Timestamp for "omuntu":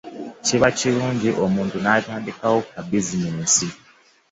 1.45-1.75